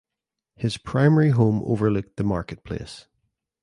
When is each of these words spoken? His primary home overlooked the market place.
His 0.55 0.77
primary 0.77 1.29
home 1.29 1.61
overlooked 1.63 2.17
the 2.17 2.23
market 2.23 2.63
place. 2.63 3.05